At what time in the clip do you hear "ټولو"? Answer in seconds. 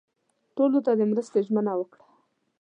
0.55-0.77